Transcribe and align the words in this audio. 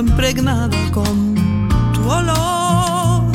Impregnada 0.00 0.76
con 0.92 1.34
tu 1.92 2.08
olor. 2.08 3.32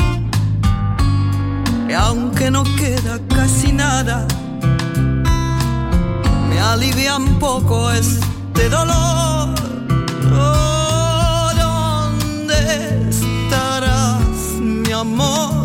Y 1.87 1.93
aunque 1.93 2.51
no 2.51 2.63
queda 2.63 3.19
casi 3.29 3.71
nada, 3.71 4.27
me 6.49 6.59
alivia 6.59 7.17
un 7.17 7.39
poco 7.39 7.91
este 7.91 8.69
dolor. 8.69 9.55
Oh, 10.33 11.49
¿Dónde 11.57 13.09
estarás, 13.09 14.29
mi 14.59 14.91
amor? 14.91 15.58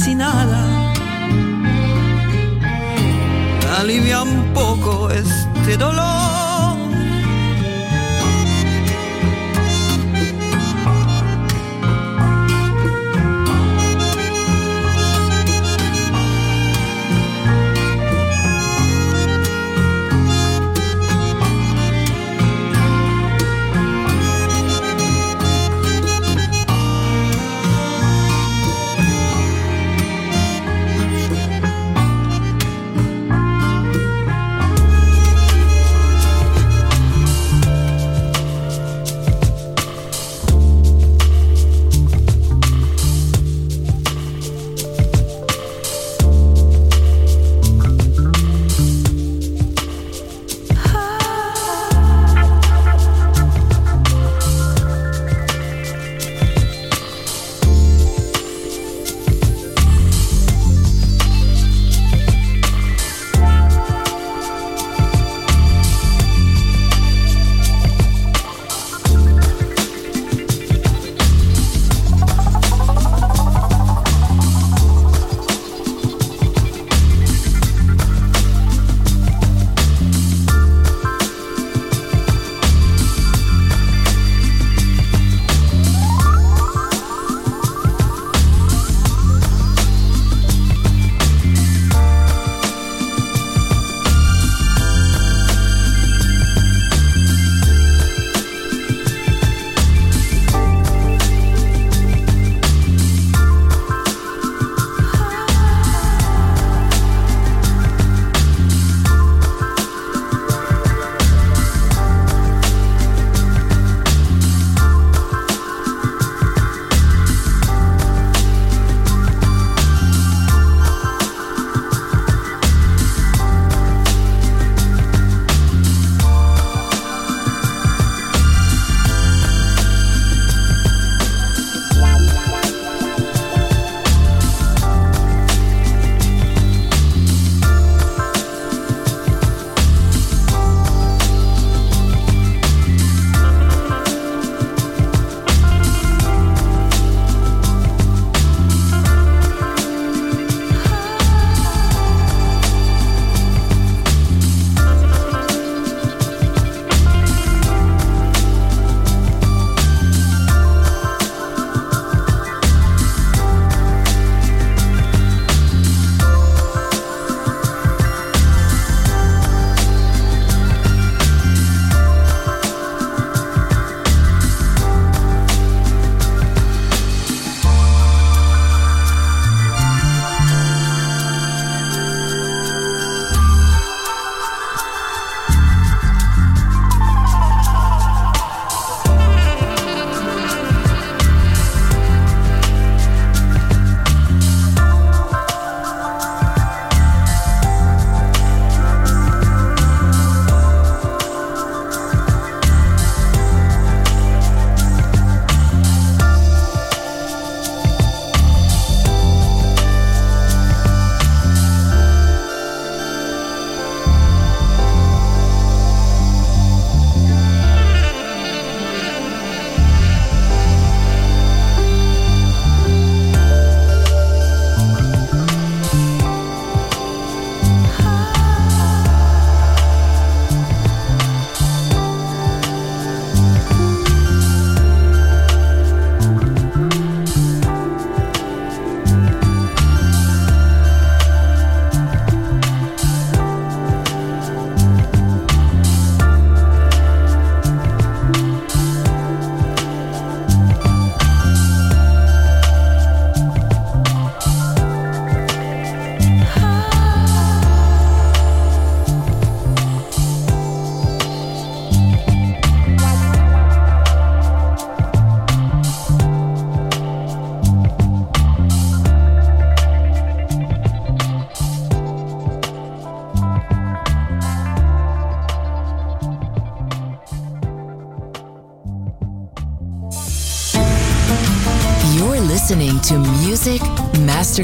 sino 0.00 0.29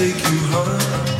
take 0.00 0.16
you 0.30 0.38
home. 0.46 1.19